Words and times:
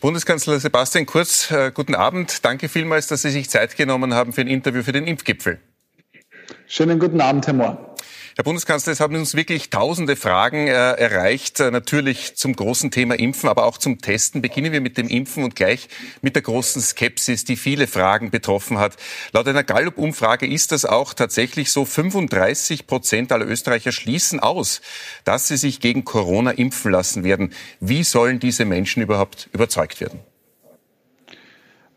Bundeskanzler 0.00 0.60
Sebastian 0.60 1.06
Kurz, 1.06 1.50
äh, 1.50 1.72
guten 1.72 1.94
Abend. 1.94 2.44
Danke 2.44 2.68
vielmals, 2.68 3.06
dass 3.06 3.22
Sie 3.22 3.30
sich 3.30 3.48
Zeit 3.48 3.76
genommen 3.76 4.12
haben 4.12 4.34
für 4.34 4.42
ein 4.42 4.46
Interview 4.46 4.82
für 4.82 4.92
den 4.92 5.06
Impfgipfel. 5.06 5.58
Schönen 6.66 6.98
guten 6.98 7.20
Abend, 7.22 7.46
Herr 7.46 7.54
Mohr. 7.54 7.95
Herr 8.38 8.44
Bundeskanzler, 8.44 8.92
es 8.92 9.00
haben 9.00 9.16
uns 9.16 9.34
wirklich 9.34 9.70
tausende 9.70 10.14
Fragen 10.14 10.66
äh, 10.66 10.72
erreicht, 10.72 11.58
äh, 11.58 11.70
natürlich 11.70 12.36
zum 12.36 12.54
großen 12.54 12.90
Thema 12.90 13.18
Impfen, 13.18 13.48
aber 13.48 13.64
auch 13.64 13.78
zum 13.78 14.02
Testen. 14.02 14.42
Beginnen 14.42 14.72
wir 14.72 14.82
mit 14.82 14.98
dem 14.98 15.08
Impfen 15.08 15.42
und 15.42 15.56
gleich 15.56 15.88
mit 16.20 16.34
der 16.34 16.42
großen 16.42 16.82
Skepsis, 16.82 17.44
die 17.44 17.56
viele 17.56 17.86
Fragen 17.86 18.30
betroffen 18.30 18.76
hat. 18.76 18.96
Laut 19.32 19.48
einer 19.48 19.64
Gallup-Umfrage 19.64 20.46
ist 20.46 20.72
das 20.72 20.84
auch 20.84 21.14
tatsächlich 21.14 21.72
so. 21.72 21.86
35 21.86 22.86
Prozent 22.86 23.32
aller 23.32 23.46
Österreicher 23.46 23.90
schließen 23.90 24.38
aus, 24.38 24.82
dass 25.24 25.48
sie 25.48 25.56
sich 25.56 25.80
gegen 25.80 26.04
Corona 26.04 26.50
impfen 26.50 26.92
lassen 26.92 27.24
werden. 27.24 27.54
Wie 27.80 28.04
sollen 28.04 28.38
diese 28.38 28.66
Menschen 28.66 29.02
überhaupt 29.02 29.48
überzeugt 29.54 30.02
werden? 30.02 30.20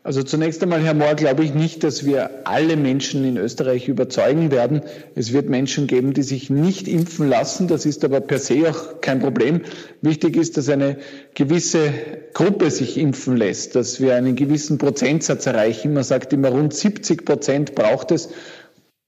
Also 0.02 0.22
zunächst 0.22 0.62
einmal, 0.62 0.80
Herr 0.80 0.94
Mohr, 0.94 1.14
glaube 1.14 1.44
ich 1.44 1.52
nicht, 1.52 1.84
dass 1.84 2.06
wir 2.06 2.46
alle 2.48 2.78
Menschen 2.78 3.22
in 3.22 3.36
Österreich 3.36 3.86
überzeugen 3.86 4.50
werden. 4.50 4.80
Es 5.14 5.34
wird 5.34 5.50
Menschen 5.50 5.86
geben, 5.88 6.14
die 6.14 6.22
sich 6.22 6.48
nicht 6.48 6.88
impfen 6.88 7.28
lassen. 7.28 7.68
Das 7.68 7.84
ist 7.84 8.02
aber 8.02 8.22
per 8.22 8.38
se 8.38 8.70
auch 8.70 9.02
kein 9.02 9.20
Problem. 9.20 9.60
Wichtig 10.00 10.36
ist, 10.36 10.56
dass 10.56 10.70
eine 10.70 10.96
gewisse 11.34 11.92
Gruppe 12.32 12.70
sich 12.70 12.96
impfen 12.96 13.36
lässt, 13.36 13.76
dass 13.76 14.00
wir 14.00 14.14
einen 14.14 14.36
gewissen 14.36 14.78
Prozentsatz 14.78 15.44
erreichen. 15.44 15.92
Man 15.92 16.04
sagt 16.04 16.32
immer, 16.32 16.48
rund 16.48 16.72
70 16.72 17.26
Prozent 17.26 17.74
braucht 17.74 18.10
es, 18.10 18.30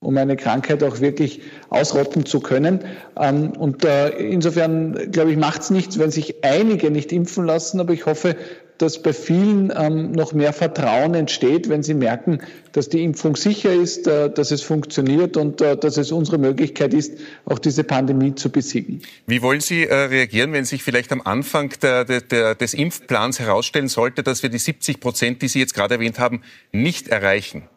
um 0.03 0.19
eine 0.19 0.37
Krankheit 0.37 0.83
auch 0.83 1.01
wirklich 1.01 1.41
ausrotten 1.71 2.27
zu 2.27 2.41
können. 2.41 2.81
Ähm, 3.19 3.53
und 3.53 3.85
äh, 3.87 4.11
insofern, 4.11 5.11
glaube 5.11 5.31
ich, 5.31 5.39
macht 5.39 5.63
es 5.63 5.71
nichts, 5.71 5.99
wenn 5.99 6.11
sich 6.11 6.45
einige 6.45 6.91
nicht 6.91 7.13
impfen 7.13 7.47
lassen. 7.47 7.81
Aber 7.81 7.95
ich 7.95 8.05
hoffe, 8.05 8.37
dass 8.83 9.01
bei 9.01 9.13
vielen 9.13 9.73
ähm, 9.77 10.11
noch 10.11 10.33
mehr 10.33 10.53
Vertrauen 10.53 11.15
entsteht, 11.15 11.69
wenn 11.69 11.83
sie 11.85 11.95
merken, 11.95 12.41
dass 12.73 12.89
die 12.89 13.05
Impfung 13.05 13.37
sicher 13.37 13.73
ist, 13.73 14.09
äh, 14.09 14.29
dass 14.29 14.51
es 14.51 14.63
funktioniert 14.63 15.37
und 15.37 15.61
äh, 15.61 15.77
dass 15.77 15.97
es 15.97 16.11
unsere 16.11 16.39
Möglichkeit 16.39 16.93
ist, 16.93 17.19
auch 17.45 17.61
diese 17.61 17.85
Pandemie 17.85 18.35
zu 18.35 18.51
besiegen. 18.51 19.03
Wie 19.27 19.41
wollen 19.41 19.61
Sie 19.61 19.85
äh, 19.85 19.95
reagieren, 19.95 20.53
wenn 20.53 20.65
sich 20.65 20.83
vielleicht 20.83 21.13
am 21.13 21.23
Anfang 21.23 21.73
der, 21.81 22.05
der, 22.05 22.55
des 22.57 22.75
Impfplans 22.75 23.39
herausstellen 23.39 23.89
sollte, 23.89 24.23
dass 24.25 24.43
wir 24.43 24.51
die 24.51 24.59
70 24.59 24.99
Prozent, 24.99 25.43
die 25.43 25.49
Sie 25.49 25.61
jetzt 25.61 25.75
gerade 25.75 25.95
erwähnt 25.95 26.19
haben, 26.19 26.43
nicht 26.73 27.09
erreichen? 27.09 27.69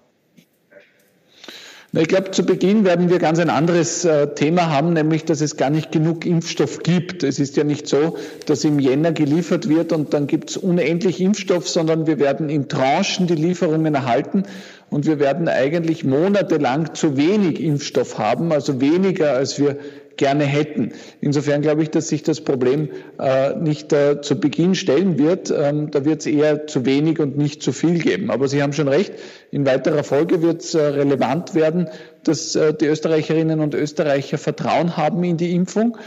Ich 1.97 2.09
glaube, 2.09 2.31
zu 2.31 2.45
Beginn 2.45 2.83
werden 2.83 3.09
wir 3.09 3.19
ganz 3.19 3.39
ein 3.39 3.49
anderes 3.49 4.03
äh, 4.03 4.27
Thema 4.35 4.69
haben, 4.69 4.91
nämlich, 4.91 5.23
dass 5.23 5.39
es 5.39 5.55
gar 5.55 5.69
nicht 5.69 5.93
genug 5.93 6.25
Impfstoff 6.25 6.83
gibt. 6.83 7.23
Es 7.23 7.39
ist 7.39 7.55
ja 7.55 7.63
nicht 7.63 7.87
so, 7.87 8.17
dass 8.45 8.65
im 8.65 8.79
Jänner 8.79 9.13
geliefert 9.13 9.69
wird 9.69 9.93
und 9.93 10.13
dann 10.13 10.27
gibt 10.27 10.49
es 10.49 10.57
unendlich 10.57 11.21
Impfstoff, 11.21 11.69
sondern 11.69 12.05
wir 12.05 12.19
werden 12.19 12.49
in 12.49 12.67
Tranchen 12.67 13.27
die 13.27 13.35
Lieferungen 13.35 13.95
erhalten 13.95 14.43
und 14.89 15.05
wir 15.05 15.19
werden 15.19 15.47
eigentlich 15.47 16.03
monatelang 16.03 16.93
zu 16.95 17.15
wenig 17.15 17.61
Impfstoff 17.61 18.17
haben, 18.17 18.51
also 18.51 18.81
weniger, 18.81 19.31
als 19.31 19.57
wir 19.57 19.77
gerne 20.17 20.43
hätten. 20.43 20.93
Insofern 21.21 21.61
glaube 21.61 21.83
ich, 21.83 21.89
dass 21.89 22.07
sich 22.07 22.23
das 22.23 22.41
Problem 22.41 22.89
äh, 23.19 23.55
nicht 23.55 23.93
äh, 23.93 24.21
zu 24.21 24.39
Beginn 24.39 24.75
stellen 24.75 25.17
wird. 25.17 25.51
Ähm, 25.51 25.91
da 25.91 26.05
wird 26.05 26.21
es 26.21 26.25
eher 26.27 26.67
zu 26.67 26.85
wenig 26.85 27.19
und 27.19 27.37
nicht 27.37 27.61
zu 27.61 27.71
viel 27.71 27.99
geben. 27.99 28.31
Aber 28.31 28.47
Sie 28.47 28.61
haben 28.61 28.73
schon 28.73 28.87
recht, 28.87 29.13
in 29.51 29.65
weiterer 29.65 30.03
Folge 30.03 30.41
wird 30.41 30.61
es 30.61 30.75
äh, 30.75 30.81
relevant 30.81 31.55
werden, 31.55 31.89
dass 32.23 32.55
äh, 32.55 32.73
die 32.73 32.85
Österreicherinnen 32.85 33.59
und 33.59 33.73
Österreicher 33.73 34.37
Vertrauen 34.37 34.97
haben 34.97 35.23
in 35.23 35.37
die 35.37 35.53
Impfung. 35.53 35.97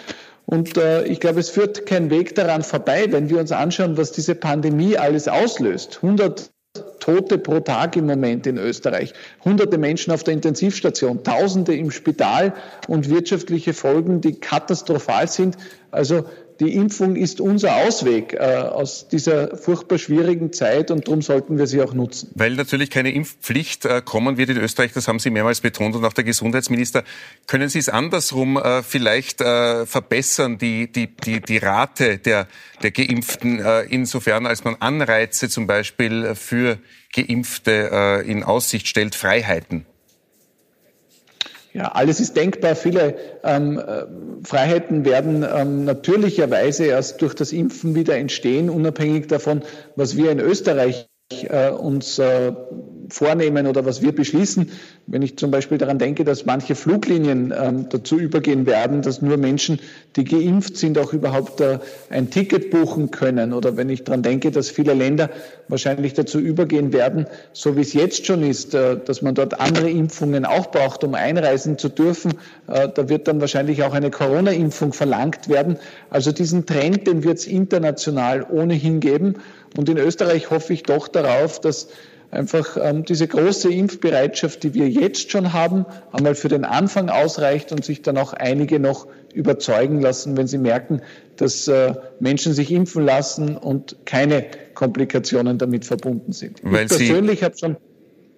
Und 0.47 0.79
äh, 0.79 1.05
ich 1.05 1.21
glaube, 1.21 1.41
es 1.41 1.51
führt 1.51 1.85
kein 1.85 2.11
Weg 2.11 2.35
daran 2.35 2.63
vorbei, 2.63 3.07
wenn 3.11 3.29
wir 3.29 3.39
uns 3.39 3.53
anschauen, 3.53 3.99
was 3.99 4.13
diese 4.13 4.35
Pandemie 4.35 4.97
alles 4.97 5.29
auslöst. 5.29 6.01
100 6.03 6.51
Tote 7.09 7.39
pro 7.39 7.61
Tag 7.61 7.97
im 7.97 8.05
Moment 8.05 8.47
in 8.47 8.59
Österreich, 8.59 9.15
hunderte 9.43 9.79
Menschen 9.79 10.13
auf 10.13 10.25
der 10.25 10.35
Intensivstation, 10.35 11.25
Tausende 11.25 11.75
im 11.75 11.91
Spital 11.91 12.53
und 12.87 13.09
wirtschaftliche 13.09 13.73
Folgen, 13.73 14.21
die 14.21 14.39
katastrophal 14.39 15.27
sind. 15.27 15.57
Also 15.91 16.27
die 16.61 16.75
Impfung 16.75 17.15
ist 17.15 17.41
unser 17.41 17.77
Ausweg 17.77 18.35
äh, 18.35 18.39
aus 18.39 19.07
dieser 19.09 19.57
furchtbar 19.57 19.99
schwierigen 19.99 20.53
Zeit 20.53 20.91
und 20.91 21.07
darum 21.07 21.23
sollten 21.23 21.57
wir 21.57 21.67
sie 21.67 21.81
auch 21.81 21.95
nutzen. 21.95 22.31
Weil 22.35 22.55
natürlich 22.55 22.91
keine 22.91 23.13
Impfpflicht 23.13 23.85
äh, 23.85 24.03
kommen 24.05 24.39
wird 24.39 24.51
in 24.51 24.57
Österreich, 24.57 24.93
das 24.93 25.07
haben 25.07 25.21
Sie 25.21 25.31
mehrmals 25.31 25.61
betont 25.61 25.95
und 25.95 26.05
auch 26.05 26.13
der 26.13 26.25
Gesundheitsminister. 26.25 27.05
Können 27.47 27.69
Sie 27.69 27.79
es 27.79 27.89
andersrum 27.89 28.57
äh, 28.57 28.83
vielleicht 28.83 29.41
äh, 29.41 29.87
verbessern, 29.87 30.59
die, 30.59 30.91
die, 30.91 31.15
die, 31.17 31.41
die 31.41 31.59
Rate 31.59 32.19
der, 32.19 32.49
der 32.83 32.91
Geimpften, 32.91 33.61
äh, 33.61 33.83
insofern 33.83 34.47
als 34.47 34.65
man 34.65 34.77
Anreize 34.81 35.49
zum 35.49 35.67
Beispiel 35.67 36.35
für 36.35 36.79
Geimpfte 37.15 37.91
äh, 37.93 38.31
in 38.31 38.43
Aussicht 38.43 38.89
stellt, 38.89 39.15
Freiheiten? 39.15 39.87
Ja, 41.73 41.89
alles 41.93 42.21
ist 42.21 42.37
denkbar. 42.37 42.75
Viele 42.75 43.15
ähm, 43.45 43.79
äh, 43.79 44.05
Freiheiten 44.43 45.05
werden 45.05 45.45
ähm, 45.45 45.85
natürlicherweise 45.85 46.87
erst 46.87 47.21
durch 47.23 47.35
das 47.35 47.53
Impfen 47.53 47.95
wieder 47.95 48.17
entstehen, 48.17 48.71
unabhängig 48.71 49.29
davon, 49.29 49.63
was 49.97 50.17
wir 50.17 50.31
in 50.31 50.41
Österreich 50.41 51.09
äh, 51.31 51.71
uns 51.71 52.19
äh, 52.19 52.53
vornehmen 53.09 53.67
oder 53.67 53.85
was 53.85 54.03
wir 54.03 54.13
beschließen. 54.13 54.71
Wenn 55.07 55.23
ich 55.23 55.37
zum 55.37 55.51
Beispiel 55.51 55.79
daran 55.79 55.99
denke, 55.99 56.25
dass 56.25 56.47
manche 56.47 56.75
Fluglinien 56.75 57.55
ähm, 57.59 57.89
dazu 57.89 58.19
übergehen 58.19 58.67
werden, 58.67 59.03
dass 59.03 59.23
nur 59.23 59.37
Menschen, 59.37 59.81
die 60.17 60.25
geimpft 60.25 60.77
sind, 60.77 60.99
auch 60.99 61.13
überhaupt 61.13 61.61
äh, 61.61 61.79
ein 62.11 62.31
Ticket 62.31 62.71
buchen 62.71 63.11
können. 63.11 63.53
Oder 63.53 63.77
wenn 63.77 63.89
ich 63.89 64.05
daran 64.05 64.23
denke, 64.23 64.51
dass 64.51 64.71
viele 64.71 64.95
Länder 64.95 65.31
wahrscheinlich 65.69 66.15
dazu 66.15 66.39
übergehen 66.39 66.93
werden, 66.93 67.27
so 67.53 67.77
wie 67.77 67.83
es 67.83 67.93
jetzt 67.93 68.27
schon 68.27 68.43
ist, 68.43 68.75
äh, 68.75 68.99
dass 69.03 69.23
man 69.23 69.35
dort 69.35 69.61
andere 69.61 69.91
Impfungen 69.91 70.45
auch 70.45 70.71
braucht, 70.71 71.05
um 71.05 71.15
einreisen 71.15 71.79
zu 71.79 71.89
dürfen. 71.89 72.35
Äh, 72.67 72.89
da 72.95 73.09
wird 73.09 73.29
dann 73.29 73.41
wahrscheinlich 73.41 73.83
auch 73.83 73.95
eine 73.95 74.11
Corona-Impfung 74.11 74.93
verlangt 74.93 75.49
werden. 75.49 75.79
Also 76.11 76.33
diesen 76.33 76.67
Trend, 76.67 77.07
den 77.07 77.25
wird 77.25 77.39
es 77.39 77.47
international 77.47 78.47
ohnehin 78.51 79.01
geben. 79.01 79.37
Und 79.77 79.89
in 79.89 79.99
Österreich 79.99 80.51
hoffe 80.51 80.73
ich 80.73 80.83
doch 80.83 81.09
darauf, 81.09 81.61
dass 81.61 81.89
einfach 82.31 82.77
ähm, 82.81 83.05
diese 83.05 83.27
große 83.27 83.73
Impfbereitschaft, 83.73 84.63
die 84.63 84.75
wir 84.75 84.89
jetzt 84.89 85.31
schon 85.31 85.53
haben, 85.53 85.87
einmal 86.13 86.35
für 86.35 86.49
den 86.49 86.65
Anfang 86.65 87.09
ausreicht 87.09 87.73
und 87.73 87.85
sich 87.85 88.03
dann 88.03 88.19
auch 88.19 88.33
einige 88.33 88.79
noch 88.81 89.07
überzeugen 89.33 90.01
lassen, 90.01 90.37
wenn 90.37 90.47
sie 90.47 90.59
merken, 90.59 91.01
dass 91.37 91.69
äh, 91.69 91.95
Menschen 92.21 92.53
sich 92.53 92.71
impfen 92.73 93.05
lassen 93.05 93.57
und 93.57 93.97
keine 94.05 94.47
Komplikationen 94.75 95.59
damit 95.59 95.85
verbunden 95.85 96.33
sind. 96.33 96.61
Weil 96.63 96.87
ich 96.87 96.89
persönlich 96.89 97.43
habe 97.43 97.57
schon 97.57 97.77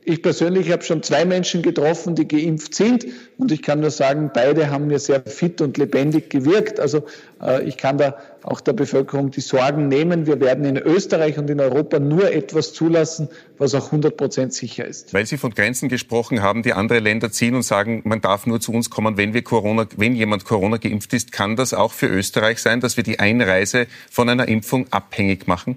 ich 0.04 0.22
persönlich 0.22 0.70
habe 0.72 0.82
schon 0.82 1.02
zwei 1.02 1.24
Menschen 1.24 1.62
getroffen, 1.62 2.14
die 2.14 2.26
geimpft 2.26 2.74
sind 2.74 3.06
und 3.38 3.52
ich 3.52 3.62
kann 3.62 3.80
nur 3.80 3.90
sagen, 3.90 4.30
beide 4.32 4.70
haben 4.70 4.86
mir 4.86 4.98
sehr 4.98 5.20
fit 5.22 5.60
und 5.60 5.76
lebendig 5.76 6.30
gewirkt. 6.30 6.80
Also 6.80 7.04
äh, 7.42 7.62
ich 7.64 7.76
kann 7.76 7.98
da 7.98 8.16
auch 8.42 8.60
der 8.60 8.72
Bevölkerung 8.72 9.30
die 9.30 9.42
Sorgen 9.42 9.88
nehmen. 9.88 10.26
Wir 10.26 10.40
werden 10.40 10.64
in 10.64 10.78
Österreich 10.78 11.38
und 11.38 11.50
in 11.50 11.60
Europa 11.60 11.98
nur 11.98 12.32
etwas 12.32 12.72
zulassen, 12.72 13.28
was 13.58 13.74
auch 13.74 13.86
100 13.86 14.16
Prozent 14.16 14.54
sicher 14.54 14.86
ist. 14.86 15.12
Weil 15.12 15.26
Sie 15.26 15.36
von 15.36 15.54
Grenzen 15.54 15.88
gesprochen 15.88 16.40
haben, 16.40 16.62
die 16.62 16.72
andere 16.72 17.00
Länder 17.00 17.30
ziehen 17.30 17.54
und 17.54 17.62
sagen, 17.62 18.00
man 18.04 18.22
darf 18.22 18.46
nur 18.46 18.60
zu 18.60 18.72
uns 18.72 18.88
kommen, 18.88 19.18
wenn 19.18 19.34
wir 19.34 19.42
Corona, 19.42 19.86
wenn 19.96 20.14
jemand 20.14 20.44
Corona 20.44 20.78
geimpft 20.78 21.12
ist, 21.12 21.32
kann 21.32 21.56
das 21.56 21.74
auch 21.74 21.92
für 21.92 22.06
Österreich 22.06 22.60
sein, 22.60 22.80
dass 22.80 22.96
wir 22.96 23.04
die 23.04 23.18
Einreise 23.18 23.86
von 24.10 24.28
einer 24.28 24.48
Impfung 24.48 24.86
abhängig 24.90 25.46
machen? 25.46 25.76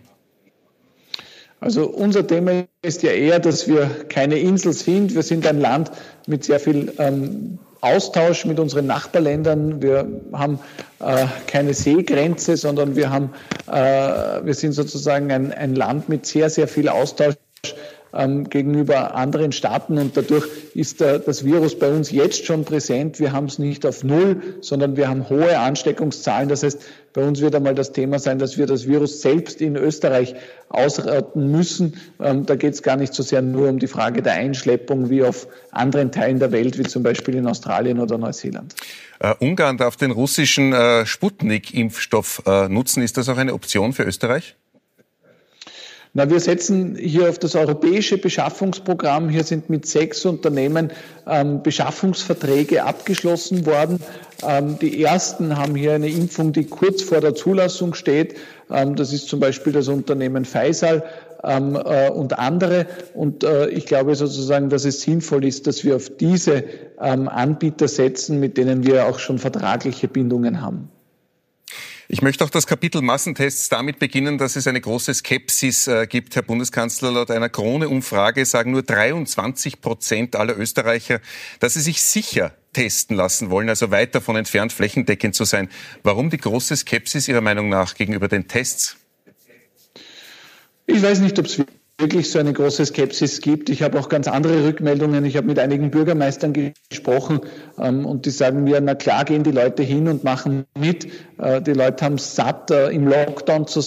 Also 1.64 1.88
unser 1.88 2.28
Thema 2.28 2.66
ist 2.82 3.04
ja 3.04 3.12
eher, 3.12 3.40
dass 3.40 3.70
wir 3.70 3.90
keine 4.10 4.38
Insel 4.38 4.74
sind. 4.74 5.16
Wir 5.16 5.24
sind 5.24 5.48
ein 5.48 5.62
Land 5.62 5.92
mit 6.28 6.44
sehr 6.44 6.60
viel 6.60 6.92
ähm, 6.98 7.58
Austausch 7.80 8.44
mit 8.44 8.60
unseren 8.60 8.86
Nachbarländern. 8.86 9.82
Wir 9.82 10.06
haben 10.34 10.60
äh, 11.00 11.26
keine 11.48 11.74
Seegrenze, 11.74 12.58
sondern 12.58 12.98
wir 12.98 13.10
haben, 13.10 13.30
äh, 13.72 14.44
wir 14.44 14.54
sind 14.54 14.74
sozusagen 14.74 15.32
ein, 15.32 15.54
ein 15.54 15.74
Land 15.76 16.10
mit 16.10 16.26
sehr, 16.26 16.50
sehr 16.50 16.68
viel 16.68 16.90
Austausch 16.90 17.36
ähm, 18.14 18.50
gegenüber 18.50 19.16
anderen 19.16 19.52
Staaten 19.52 19.98
und 19.98 20.16
dadurch 20.16 20.46
ist 20.76 21.02
äh, 21.02 21.20
das 21.20 21.44
Virus 21.44 21.78
bei 21.78 21.92
uns 21.92 22.12
jetzt 22.12 22.46
schon 22.46 22.66
präsent. 22.66 23.20
Wir 23.20 23.32
haben 23.32 23.46
es 23.46 23.60
nicht 23.60 23.86
auf 23.86 24.04
Null, 24.04 24.42
sondern 24.62 24.96
wir 24.98 25.08
haben 25.08 25.30
hohe 25.30 25.58
Ansteckungszahlen. 25.58 26.50
Das 26.50 26.64
heißt, 26.64 26.80
bei 27.14 27.24
uns 27.24 27.42
wird 27.42 27.56
einmal 27.56 27.76
das 27.76 27.92
Thema 27.92 28.20
sein, 28.20 28.40
dass 28.40 28.58
wir 28.58 28.66
das 28.66 28.88
Virus 28.88 29.22
selbst 29.22 29.62
in 29.62 29.76
Österreich 29.76 30.36
ausrotten 30.70 31.52
müssen. 31.52 31.96
Ähm, 32.20 32.46
da 32.46 32.56
geht 32.56 32.74
es 32.74 32.84
gar 32.84 32.98
nicht 32.98 33.14
so 33.14 33.24
sehr 33.24 33.42
nur 33.42 33.70
um 33.70 33.80
die 33.80 33.88
Frage 33.88 34.22
der 34.22 34.34
Einschleppung 34.34 35.10
wie 35.10 35.24
auf 35.24 35.48
anderen 35.72 36.12
Teilen 36.12 36.40
der 36.40 36.52
Welt, 36.52 36.78
wie 36.78 36.84
zum 36.84 37.04
Beispiel 37.04 37.36
in 37.36 37.48
Australien 37.48 38.00
oder 38.00 38.18
Neuseeland. 38.18 38.76
Uh, 39.24 39.34
Ungarn 39.40 39.78
darf 39.78 39.96
den 39.96 40.12
russischen 40.12 40.74
uh, 40.74 41.06
Sputnik-Impfstoff 41.06 42.44
uh, 42.46 42.68
nutzen. 42.68 43.04
Ist 43.04 43.18
das 43.18 43.30
auch 43.30 43.38
eine 43.38 43.54
Option 43.54 43.94
für 43.94 44.04
Österreich? 44.04 44.56
Na, 46.16 46.30
wir 46.30 46.40
setzen 46.40 46.96
hier 46.96 47.28
auf 47.28 47.40
das 47.40 47.56
europäische 47.56 48.20
Beschaffungsprogramm. 48.20 49.30
Hier 49.30 49.44
sind 49.44 49.72
mit 49.72 49.88
sechs 49.88 50.24
Unternehmen 50.26 50.92
ähm, 51.26 51.64
Beschaffungsverträge 51.64 52.84
abgeschlossen 52.84 53.66
worden. 53.66 54.00
Ähm, 54.48 54.78
die 54.80 55.04
ersten 55.04 55.58
haben 55.58 55.74
hier 55.74 55.94
eine 55.94 56.10
Impfung, 56.10 56.54
die 56.54 56.66
kurz 56.66 57.02
vor 57.02 57.20
der 57.20 57.34
Zulassung 57.34 57.96
steht. 57.96 58.36
Ähm, 58.70 58.96
das 58.96 59.12
ist 59.12 59.28
zum 59.28 59.40
Beispiel 59.40 59.74
das 59.74 59.88
Unternehmen 59.88 60.46
Faisal 60.46 61.04
ähm, 61.44 61.76
äh, 61.84 62.12
und 62.12 62.38
andere. 62.38 62.86
Und 63.16 63.44
äh, 63.44 63.70
ich 63.70 63.88
glaube 63.88 64.14
sozusagen, 64.14 64.70
dass 64.70 64.86
es 64.86 65.02
sinnvoll 65.02 65.44
ist, 65.46 65.66
dass 65.66 65.84
wir 65.84 65.96
auf 65.96 66.12
diese 66.20 66.64
ähm, 67.02 67.28
Anbieter 67.28 67.88
setzen, 67.88 68.40
mit 68.40 68.58
denen 68.58 68.86
wir 68.86 69.08
auch 69.08 69.18
schon 69.18 69.40
vertragliche 69.40 70.08
Bindungen 70.08 70.62
haben. 70.62 70.93
Ich 72.14 72.22
möchte 72.22 72.46
auch 72.46 72.52
das 72.52 72.68
Kapitel 72.68 73.02
Massentests 73.02 73.70
damit 73.70 73.98
beginnen, 73.98 74.38
dass 74.38 74.56
es 74.56 74.68
eine 74.68 74.80
große 74.80 75.16
Skepsis 75.16 75.88
äh, 75.88 76.06
gibt. 76.06 76.36
Herr 76.36 76.44
Bundeskanzler, 76.44 77.10
laut 77.10 77.32
einer 77.32 77.50
Krone-Umfrage 77.50 78.46
sagen 78.46 78.70
nur 78.70 78.84
23 78.84 79.82
Prozent 79.82 80.36
aller 80.36 80.56
Österreicher, 80.56 81.22
dass 81.60 81.74
sie 81.74 81.82
sich 81.82 82.04
sicher 82.04 82.54
testen 82.72 83.18
lassen 83.18 83.50
wollen, 83.50 83.68
also 83.68 83.90
weit 83.90 84.14
davon 84.14 84.36
entfernt, 84.36 84.72
flächendeckend 84.72 85.34
zu 85.34 85.44
sein. 85.44 85.70
Warum 86.04 86.30
die 86.30 86.38
große 86.38 86.78
Skepsis 86.78 87.28
Ihrer 87.28 87.42
Meinung 87.42 87.68
nach 87.70 87.96
gegenüber 87.96 88.28
den 88.28 88.48
Tests? 88.48 88.96
Ich 90.86 91.02
weiß 91.02 91.18
nicht, 91.18 91.40
ob 91.40 91.48
es 91.48 91.64
wirklich 92.00 92.32
so 92.32 92.40
eine 92.40 92.54
große 92.54 92.86
Skepsis 92.86 93.42
gibt. 93.42 93.70
Ich 93.70 93.84
habe 93.84 94.00
auch 94.00 94.10
ganz 94.10 94.28
andere 94.28 94.66
Rückmeldungen. 94.66 95.26
Ich 95.26 95.38
habe 95.38 95.48
mit 95.48 95.60
einigen 95.60 95.92
Bürgermeistern 95.92 96.54
gesprochen 96.90 97.42
ähm, 97.78 98.06
und 98.06 98.26
die 98.26 98.32
sagen 98.32 98.64
mir, 98.64 98.82
na 98.82 98.96
klar 98.96 99.26
gehen 99.26 99.44
die 99.44 99.52
Leute 99.52 99.84
hin 99.84 100.08
und 100.08 100.24
machen 100.24 100.66
mit. 100.78 101.08
Äh, 101.38 101.62
die 101.62 101.74
Leute 101.74 102.04
haben 102.06 102.18
satt, 102.18 102.72
äh, 102.72 102.90
im 102.90 103.08
Lockdown 103.08 103.68
zu 103.68 103.82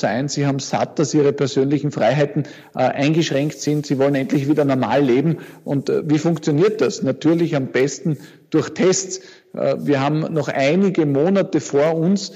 sein. 0.00 0.28
Sie 0.28 0.46
haben 0.46 0.58
satt, 0.58 0.98
dass 0.98 1.14
ihre 1.14 1.32
persönlichen 1.32 1.92
Freiheiten 1.92 2.44
äh, 2.74 2.80
eingeschränkt 2.80 3.58
sind. 3.58 3.86
Sie 3.86 3.98
wollen 3.98 4.16
endlich 4.16 4.48
wieder 4.48 4.64
normal 4.64 5.02
leben. 5.02 5.38
Und 5.64 5.88
äh, 5.88 6.02
wie 6.04 6.18
funktioniert 6.18 6.80
das? 6.80 7.02
Natürlich 7.02 7.56
am 7.56 7.68
besten 7.68 8.18
durch 8.50 8.70
Tests. 8.70 9.20
Äh, 9.54 9.76
wir 9.78 10.00
haben 10.00 10.20
noch 10.34 10.48
einige 10.48 11.06
Monate 11.06 11.60
vor 11.60 11.94
uns, 11.96 12.32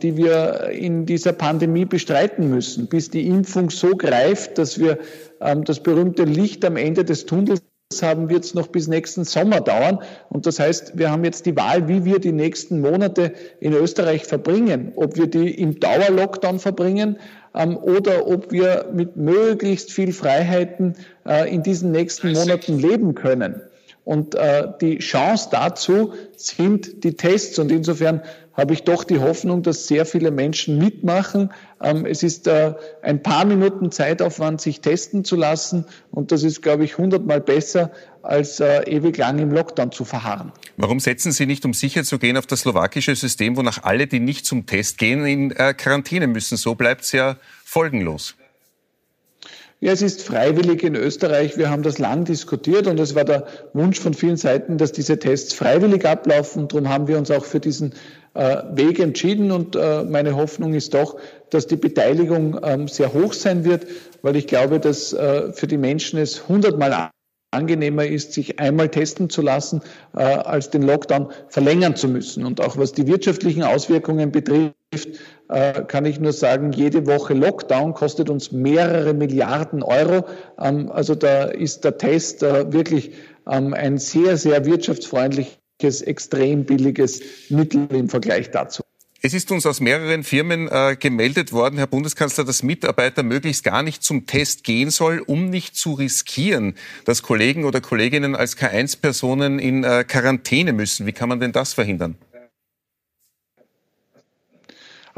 die 0.00 0.16
wir 0.16 0.68
in 0.70 1.04
dieser 1.04 1.32
Pandemie 1.32 1.84
bestreiten 1.84 2.48
müssen, 2.48 2.86
bis 2.86 3.10
die 3.10 3.26
Impfung 3.26 3.70
so 3.70 3.96
greift, 3.96 4.56
dass 4.56 4.78
wir 4.78 4.98
ähm, 5.40 5.64
das 5.64 5.80
berühmte 5.80 6.24
Licht 6.24 6.64
am 6.64 6.76
Ende 6.76 7.04
des 7.04 7.26
Tunnels 7.26 7.60
haben, 8.02 8.28
wird 8.28 8.44
es 8.44 8.54
noch 8.54 8.68
bis 8.68 8.86
nächsten 8.86 9.24
Sommer 9.24 9.60
dauern. 9.60 9.98
Und 10.28 10.46
das 10.46 10.60
heißt, 10.60 10.96
wir 10.96 11.10
haben 11.10 11.24
jetzt 11.24 11.46
die 11.46 11.56
Wahl, 11.56 11.88
wie 11.88 12.04
wir 12.04 12.18
die 12.18 12.32
nächsten 12.32 12.80
Monate 12.80 13.32
in 13.60 13.72
Österreich 13.72 14.24
verbringen. 14.24 14.92
Ob 14.94 15.16
wir 15.16 15.26
die 15.26 15.50
im 15.60 15.80
Dauerlockdown 15.80 16.58
verbringen 16.58 17.16
ähm, 17.54 17.76
oder 17.78 18.28
ob 18.28 18.52
wir 18.52 18.90
mit 18.92 19.16
möglichst 19.16 19.90
viel 19.90 20.12
Freiheiten 20.12 20.94
äh, 21.26 21.52
in 21.52 21.62
diesen 21.62 21.90
nächsten 21.90 22.32
Monaten 22.32 22.78
leben 22.78 23.14
können. 23.14 23.60
Und 24.08 24.36
äh, 24.36 24.66
die 24.80 25.00
Chance 25.00 25.50
dazu 25.52 26.14
sind 26.34 27.04
die 27.04 27.12
Tests. 27.12 27.58
Und 27.58 27.70
insofern 27.70 28.22
habe 28.54 28.72
ich 28.72 28.84
doch 28.84 29.04
die 29.04 29.18
Hoffnung, 29.18 29.62
dass 29.62 29.86
sehr 29.86 30.06
viele 30.06 30.30
Menschen 30.30 30.78
mitmachen. 30.78 31.52
Ähm, 31.82 32.06
es 32.06 32.22
ist 32.22 32.46
äh, 32.46 32.72
ein 33.02 33.22
paar 33.22 33.44
Minuten 33.44 33.92
Zeitaufwand, 33.92 34.62
sich 34.62 34.80
testen 34.80 35.24
zu 35.24 35.36
lassen. 35.36 35.84
Und 36.10 36.32
das 36.32 36.42
ist, 36.42 36.62
glaube 36.62 36.84
ich, 36.84 36.96
hundertmal 36.96 37.42
besser, 37.42 37.90
als 38.22 38.60
äh, 38.60 38.82
ewig 38.84 39.18
lang 39.18 39.40
im 39.40 39.50
Lockdown 39.50 39.92
zu 39.92 40.06
verharren. 40.06 40.52
Warum 40.78 41.00
setzen 41.00 41.30
Sie 41.30 41.44
nicht, 41.44 41.66
um 41.66 41.74
sicher 41.74 42.02
zu 42.02 42.18
gehen, 42.18 42.38
auf 42.38 42.46
das 42.46 42.60
slowakische 42.60 43.14
System, 43.14 43.58
wonach 43.58 43.82
alle, 43.82 44.06
die 44.06 44.20
nicht 44.20 44.46
zum 44.46 44.64
Test 44.64 44.96
gehen, 44.96 45.26
in 45.26 45.50
äh, 45.50 45.74
Quarantäne 45.74 46.28
müssen? 46.28 46.56
So 46.56 46.74
bleibt 46.74 47.02
es 47.02 47.12
ja 47.12 47.36
folgenlos. 47.62 48.36
Ja, 49.80 49.92
es 49.92 50.02
ist 50.02 50.24
freiwillig 50.24 50.82
in 50.82 50.96
Österreich. 50.96 51.56
Wir 51.56 51.70
haben 51.70 51.84
das 51.84 52.00
lang 52.00 52.24
diskutiert 52.24 52.88
und 52.88 52.98
es 52.98 53.14
war 53.14 53.24
der 53.24 53.46
Wunsch 53.74 54.00
von 54.00 54.12
vielen 54.12 54.36
Seiten, 54.36 54.76
dass 54.76 54.90
diese 54.90 55.20
Tests 55.20 55.52
freiwillig 55.52 56.04
ablaufen. 56.04 56.66
Darum 56.66 56.88
haben 56.88 57.06
wir 57.06 57.16
uns 57.16 57.30
auch 57.30 57.44
für 57.44 57.60
diesen 57.60 57.94
äh, 58.34 58.56
Weg 58.72 58.98
entschieden 58.98 59.52
und 59.52 59.76
äh, 59.76 60.02
meine 60.02 60.34
Hoffnung 60.34 60.74
ist 60.74 60.94
doch, 60.94 61.16
dass 61.50 61.68
die 61.68 61.76
Beteiligung 61.76 62.58
ähm, 62.64 62.88
sehr 62.88 63.12
hoch 63.12 63.32
sein 63.32 63.64
wird, 63.64 63.86
weil 64.22 64.34
ich 64.34 64.48
glaube, 64.48 64.80
dass 64.80 65.12
äh, 65.12 65.52
für 65.52 65.68
die 65.68 65.78
Menschen 65.78 66.18
es 66.18 66.48
hundertmal 66.48 67.10
angenehmer 67.52 68.04
ist, 68.04 68.32
sich 68.32 68.58
einmal 68.58 68.88
testen 68.88 69.30
zu 69.30 69.40
lassen, 69.40 69.80
als 70.12 70.68
den 70.68 70.82
Lockdown 70.82 71.30
verlängern 71.48 71.96
zu 71.96 72.06
müssen. 72.06 72.44
Und 72.44 72.60
auch 72.60 72.76
was 72.76 72.92
die 72.92 73.06
wirtschaftlichen 73.06 73.62
Auswirkungen 73.62 74.32
betrifft, 74.32 74.74
äh, 74.74 74.77
kann 75.48 76.04
ich 76.06 76.18
nur 76.18 76.32
sagen, 76.32 76.72
jede 76.72 77.06
Woche 77.06 77.34
Lockdown 77.34 77.94
kostet 77.94 78.30
uns 78.30 78.52
mehrere 78.52 79.14
Milliarden 79.14 79.82
Euro. 79.82 80.26
Ähm, 80.58 80.90
also 80.90 81.14
da 81.14 81.44
ist 81.44 81.84
der 81.84 81.98
Test 81.98 82.42
äh, 82.42 82.72
wirklich 82.72 83.12
ähm, 83.46 83.74
ein 83.74 83.98
sehr, 83.98 84.36
sehr 84.36 84.64
wirtschaftsfreundliches, 84.64 86.02
extrem 86.02 86.64
billiges 86.64 87.20
Mittel 87.50 87.86
im 87.92 88.08
Vergleich 88.08 88.50
dazu. 88.50 88.82
Es 89.20 89.34
ist 89.34 89.50
uns 89.50 89.66
aus 89.66 89.80
mehreren 89.80 90.22
Firmen 90.22 90.68
äh, 90.68 90.96
gemeldet 90.98 91.52
worden, 91.52 91.76
Herr 91.76 91.88
Bundeskanzler, 91.88 92.44
dass 92.44 92.62
Mitarbeiter 92.62 93.24
möglichst 93.24 93.64
gar 93.64 93.82
nicht 93.82 94.04
zum 94.04 94.26
Test 94.26 94.62
gehen 94.62 94.90
soll, 94.90 95.18
um 95.18 95.50
nicht 95.50 95.74
zu 95.74 95.94
riskieren, 95.94 96.74
dass 97.04 97.22
Kollegen 97.22 97.64
oder 97.64 97.80
Kolleginnen 97.80 98.36
als 98.36 98.56
K1-Personen 98.56 99.58
in 99.58 99.82
äh, 99.82 100.04
Quarantäne 100.06 100.72
müssen. 100.72 101.04
Wie 101.06 101.12
kann 101.12 101.28
man 101.28 101.40
denn 101.40 101.50
das 101.50 101.74
verhindern? 101.74 102.16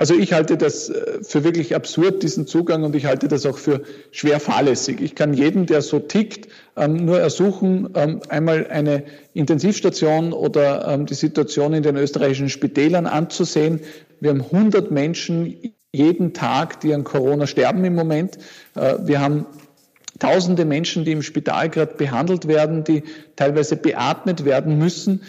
Also 0.01 0.15
ich 0.15 0.33
halte 0.33 0.57
das 0.57 0.89
äh, 0.89 1.23
für 1.23 1.45
wirklich 1.45 1.77
absurd, 1.77 2.23
diesen 2.23 2.47
Zugang, 2.47 2.85
und 2.85 2.97
ich 2.97 3.05
halte 3.05 3.29
das 3.29 3.45
auch 3.45 3.59
für 3.59 3.83
schwer 4.13 4.41
fahrlässig. 4.41 5.03
Ich 5.03 5.15
kann 5.15 5.35
jeden, 5.35 5.67
der 5.67 5.83
so 5.83 5.99
tickt, 5.99 6.49
ähm, 6.75 7.05
nur 7.05 7.21
ersuchen, 7.21 7.91
ähm, 7.95 8.23
einmal 8.31 8.67
eine 8.69 9.05
Intensivstation 9.35 10.33
oder 10.33 10.89
ähm, 10.89 11.05
die 11.05 11.13
Situation 11.13 11.75
in 11.75 11.83
den 11.83 11.97
österreichischen 11.97 12.49
Spitälern 12.49 13.05
anzusehen. 13.05 13.81
Wir 14.21 14.31
haben 14.31 14.41
100 14.41 14.91
Menschen 14.91 15.75
jeden 15.93 16.33
Tag, 16.33 16.81
die 16.81 16.95
an 16.95 17.05
Corona 17.05 17.47
sterben 17.47 17.85
im 17.85 17.95
Moment. 17.95 18.39
Äh, 18.77 18.95
wir 19.05 19.21
haben 19.21 19.45
tausende 20.19 20.65
Menschen, 20.65 21.05
die 21.05 21.13
im 21.13 21.21
Spital 21.21 21.69
gerade 21.69 21.97
behandelt 21.97 22.49
werden, 22.49 22.85
die 22.85 23.03
teilweise 23.37 23.77
beatmet 23.77 24.47
werden 24.47 24.79
müssen. 24.79 25.21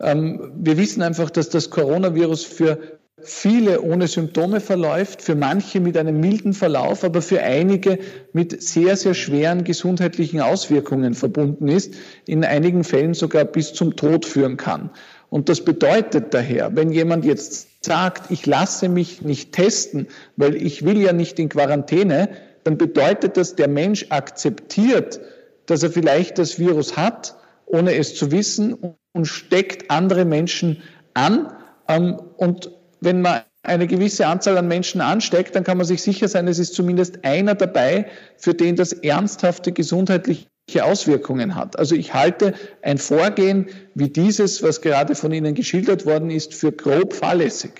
Wir 0.00 0.78
wissen 0.78 1.02
einfach, 1.02 1.28
dass 1.28 1.50
das 1.50 1.70
Coronavirus 1.70 2.44
für 2.44 2.97
viele 3.28 3.82
ohne 3.82 4.08
Symptome 4.08 4.60
verläuft, 4.60 5.22
für 5.22 5.34
manche 5.34 5.80
mit 5.80 5.96
einem 5.96 6.20
milden 6.20 6.52
Verlauf, 6.54 7.04
aber 7.04 7.22
für 7.22 7.42
einige 7.42 7.98
mit 8.32 8.62
sehr, 8.62 8.96
sehr 8.96 9.14
schweren 9.14 9.64
gesundheitlichen 9.64 10.40
Auswirkungen 10.40 11.14
verbunden 11.14 11.68
ist, 11.68 11.94
in 12.26 12.44
einigen 12.44 12.84
Fällen 12.84 13.14
sogar 13.14 13.44
bis 13.44 13.72
zum 13.72 13.96
Tod 13.96 14.24
führen 14.24 14.56
kann. 14.56 14.90
Und 15.30 15.48
das 15.48 15.64
bedeutet 15.64 16.32
daher, 16.32 16.74
wenn 16.74 16.90
jemand 16.90 17.24
jetzt 17.24 17.84
sagt, 17.84 18.30
ich 18.30 18.46
lasse 18.46 18.88
mich 18.88 19.22
nicht 19.22 19.52
testen, 19.52 20.08
weil 20.36 20.56
ich 20.56 20.84
will 20.84 21.00
ja 21.00 21.12
nicht 21.12 21.38
in 21.38 21.48
Quarantäne, 21.48 22.30
dann 22.64 22.78
bedeutet 22.78 23.36
das, 23.36 23.54
der 23.54 23.68
Mensch 23.68 24.06
akzeptiert, 24.08 25.20
dass 25.66 25.82
er 25.82 25.90
vielleicht 25.90 26.38
das 26.38 26.58
Virus 26.58 26.96
hat, 26.96 27.36
ohne 27.66 27.94
es 27.94 28.14
zu 28.14 28.32
wissen 28.32 28.76
und 29.12 29.26
steckt 29.26 29.90
andere 29.90 30.24
Menschen 30.24 30.82
an. 31.14 31.52
Ähm, 31.88 32.20
und 32.36 32.70
wenn 33.00 33.22
man 33.22 33.42
eine 33.62 33.86
gewisse 33.86 34.26
Anzahl 34.26 34.56
an 34.56 34.68
Menschen 34.68 35.00
ansteckt, 35.00 35.54
dann 35.54 35.64
kann 35.64 35.78
man 35.78 35.86
sich 35.86 36.02
sicher 36.02 36.28
sein, 36.28 36.48
es 36.48 36.58
ist 36.58 36.74
zumindest 36.74 37.24
einer 37.24 37.54
dabei, 37.54 38.06
für 38.36 38.54
den 38.54 38.76
das 38.76 38.92
ernsthafte 38.92 39.72
gesundheitliche 39.72 40.48
Auswirkungen 40.82 41.54
hat. 41.54 41.78
Also 41.78 41.94
ich 41.94 42.14
halte 42.14 42.54
ein 42.82 42.98
Vorgehen 42.98 43.66
wie 43.94 44.08
dieses, 44.08 44.62
was 44.62 44.80
gerade 44.80 45.14
von 45.14 45.32
Ihnen 45.32 45.54
geschildert 45.54 46.06
worden 46.06 46.30
ist, 46.30 46.54
für 46.54 46.72
grob 46.72 47.14
fahrlässig. 47.14 47.72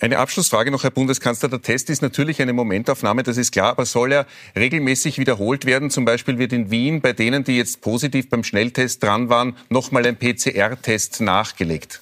Eine 0.00 0.18
Abschlussfrage 0.18 0.70
noch, 0.70 0.84
Herr 0.84 0.92
Bundeskanzler. 0.92 1.48
Der 1.48 1.60
Test 1.60 1.90
ist 1.90 2.02
natürlich 2.02 2.40
eine 2.40 2.52
Momentaufnahme, 2.52 3.24
das 3.24 3.36
ist 3.36 3.50
klar, 3.50 3.70
aber 3.70 3.84
soll 3.84 4.12
er 4.12 4.26
regelmäßig 4.56 5.18
wiederholt 5.18 5.64
werden? 5.64 5.90
Zum 5.90 6.04
Beispiel 6.04 6.38
wird 6.38 6.52
in 6.52 6.70
Wien 6.70 7.00
bei 7.00 7.12
denen, 7.12 7.42
die 7.42 7.56
jetzt 7.56 7.80
positiv 7.80 8.28
beim 8.28 8.44
Schnelltest 8.44 9.02
dran 9.02 9.28
waren, 9.28 9.56
nochmal 9.70 10.06
ein 10.06 10.16
PCR-Test 10.16 11.20
nachgelegt. 11.20 12.00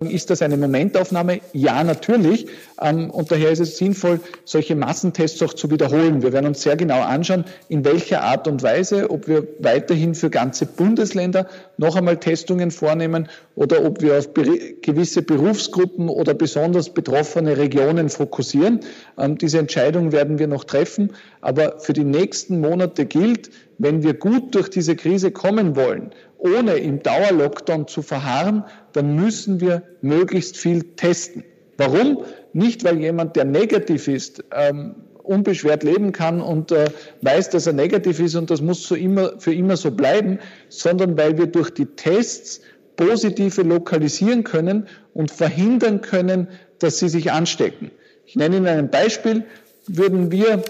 Ist 0.00 0.28
das 0.28 0.42
eine 0.42 0.56
Momentaufnahme? 0.56 1.40
Ja, 1.52 1.84
natürlich. 1.84 2.48
Ähm, 2.82 3.10
und 3.10 3.30
daher 3.30 3.52
ist 3.52 3.60
es 3.60 3.76
sinnvoll, 3.76 4.18
solche 4.44 4.74
Massentests 4.74 5.40
auch 5.40 5.54
zu 5.54 5.70
wiederholen. 5.70 6.20
Wir 6.20 6.32
werden 6.32 6.46
uns 6.46 6.62
sehr 6.62 6.74
genau 6.74 7.00
anschauen, 7.00 7.44
in 7.68 7.84
welcher 7.84 8.22
Art 8.22 8.48
und 8.48 8.64
Weise, 8.64 9.08
ob 9.10 9.28
wir 9.28 9.46
weiterhin 9.60 10.16
für 10.16 10.30
ganze 10.30 10.66
Bundesländer 10.66 11.46
noch 11.76 11.94
einmal 11.94 12.18
Testungen 12.18 12.72
vornehmen 12.72 13.28
oder 13.54 13.84
ob 13.84 14.02
wir 14.02 14.18
auf 14.18 14.34
gewisse 14.34 15.22
Berufsgruppen 15.22 16.08
oder 16.08 16.34
besonders 16.34 16.90
betroffene 16.90 17.56
Regionen 17.56 18.08
fokussieren. 18.08 18.80
Ähm, 19.16 19.38
diese 19.38 19.60
Entscheidung 19.60 20.10
werden 20.10 20.40
wir 20.40 20.48
noch 20.48 20.64
treffen. 20.64 21.12
Aber 21.40 21.78
für 21.78 21.92
die 21.92 22.04
nächsten 22.04 22.60
Monate 22.60 23.06
gilt, 23.06 23.50
wenn 23.78 24.02
wir 24.02 24.14
gut 24.14 24.56
durch 24.56 24.70
diese 24.70 24.96
Krise 24.96 25.30
kommen 25.30 25.76
wollen, 25.76 26.10
ohne 26.44 26.74
im 26.74 27.02
Dauerlockdown 27.02 27.88
zu 27.88 28.02
verharren, 28.02 28.64
dann 28.92 29.16
müssen 29.16 29.60
wir 29.60 29.82
möglichst 30.02 30.56
viel 30.56 30.84
testen. 30.96 31.42
Warum? 31.78 32.24
Nicht, 32.52 32.84
weil 32.84 33.00
jemand, 33.00 33.34
der 33.34 33.46
negativ 33.46 34.06
ist, 34.06 34.44
ähm, 34.52 34.94
unbeschwert 35.22 35.82
leben 35.82 36.12
kann 36.12 36.42
und 36.42 36.70
äh, 36.70 36.84
weiß, 37.22 37.48
dass 37.50 37.66
er 37.66 37.72
negativ 37.72 38.20
ist 38.20 38.34
und 38.34 38.50
das 38.50 38.60
muss 38.60 38.86
so 38.86 38.94
immer, 38.94 39.40
für 39.40 39.54
immer 39.54 39.76
so 39.76 39.90
bleiben, 39.90 40.38
sondern 40.68 41.16
weil 41.16 41.38
wir 41.38 41.46
durch 41.46 41.70
die 41.70 41.86
Tests 41.86 42.60
positive 42.96 43.62
lokalisieren 43.62 44.44
können 44.44 44.86
und 45.14 45.30
verhindern 45.30 46.02
können, 46.02 46.48
dass 46.78 46.98
sie 46.98 47.08
sich 47.08 47.32
anstecken. 47.32 47.90
Ich 48.26 48.36
nenne 48.36 48.58
Ihnen 48.58 48.66
ein 48.66 48.90
Beispiel. 48.90 49.44
Würden 49.86 50.30
wir 50.30 50.62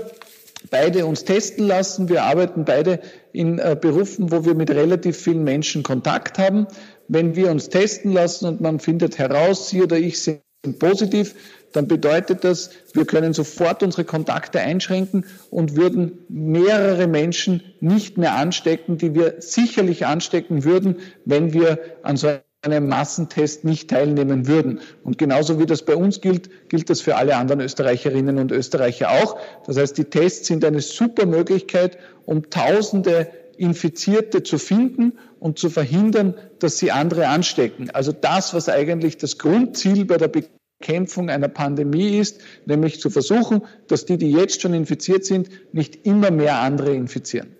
beide 0.71 1.05
uns 1.05 1.25
testen 1.25 1.67
lassen, 1.67 2.09
wir 2.09 2.23
arbeiten 2.23 2.65
beide 2.65 3.01
in 3.35 3.59
äh, 3.59 3.77
Berufen, 3.79 4.31
wo 4.31 4.45
wir 4.45 4.55
mit 4.55 4.71
relativ 4.71 5.17
vielen 5.19 5.43
Menschen 5.43 5.83
Kontakt 5.83 6.39
haben. 6.39 6.67
Wenn 7.09 7.35
wir 7.35 7.51
uns 7.51 7.69
testen 7.69 8.13
lassen 8.13 8.47
und 8.47 8.61
man 8.61 8.79
findet 8.79 9.19
heraus, 9.19 9.69
Sie 9.69 9.83
oder 9.83 9.99
ich 9.99 10.23
sind 10.23 10.41
positiv, 10.79 11.35
dann 11.73 11.89
bedeutet 11.89 12.45
das, 12.45 12.71
wir 12.93 13.05
können 13.05 13.33
sofort 13.33 13.83
unsere 13.83 14.05
Kontakte 14.05 14.61
einschränken 14.61 15.27
und 15.51 15.75
würden 15.75 16.21
mehrere 16.29 17.09
Menschen 17.09 17.63
nicht 17.81 18.17
mehr 18.17 18.37
anstecken, 18.37 18.99
die 18.99 19.15
wir 19.15 19.35
sicherlich 19.41 20.07
anstecken 20.07 20.63
würden, 20.63 20.99
wenn 21.25 21.53
wir 21.53 21.81
an 22.05 22.17
so 22.17 22.29
einem 22.65 22.89
Massentest 22.89 23.65
nicht 23.65 23.91
teilnehmen 23.91 24.47
würden. 24.47 24.81
Und 25.03 25.19
genauso 25.19 25.61
wie 25.61 25.67
das 25.67 25.85
bei 25.85 25.97
uns 25.97 26.21
gilt, 26.21 26.69
gilt 26.69 26.91
das 26.91 27.01
für 27.01 27.17
alle 27.17 27.37
anderen 27.37 27.61
Österreicherinnen 27.61 28.39
und 28.39 28.53
Österreicher 28.53 29.11
auch. 29.11 29.39
Das 29.67 29.77
heißt, 29.77 29.99
die 29.99 30.05
Tests 30.05 30.47
sind 30.47 30.65
eine 30.65 30.81
super 30.81 31.27
Möglichkeit, 31.27 31.99
um 32.25 32.51
Tausende 32.51 33.29
Infizierte 33.57 34.43
zu 34.43 34.59
finden 34.59 35.13
und 35.39 35.59
zu 35.59 35.71
verhindern, 35.71 36.35
dass 36.59 36.79
sie 36.79 36.91
andere 36.91 37.29
anstecken. 37.29 37.91
Also 37.91 38.13
das, 38.13 38.55
was 38.55 38.69
eigentlich 38.69 39.17
das 39.19 39.39
Grundziel 39.39 40.05
bei 40.05 40.17
der 40.17 40.29
Bekämpfung 40.29 41.31
einer 41.31 41.49
Pandemie 41.49 42.19
ist, 42.19 42.41
nämlich 42.67 43.01
zu 43.01 43.11
versuchen, 43.11 43.63
dass 43.89 44.07
die, 44.07 44.19
die 44.19 44.31
jetzt 44.31 44.63
schon 44.63 44.75
infiziert 44.75 45.25
sind, 45.25 45.51
nicht 45.73 46.07
immer 46.07 46.31
mehr 46.31 46.61
andere 46.61 46.95
infizieren. 46.95 47.55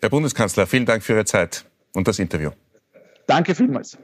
Herr 0.00 0.10
Bundeskanzler, 0.10 0.66
vielen 0.66 0.86
Dank 0.86 1.02
für 1.02 1.14
Ihre 1.14 1.24
Zeit 1.24 1.64
und 1.94 2.06
das 2.06 2.18
Interview. 2.18 2.50
Danke 3.26 3.54
vielmals. 3.54 3.96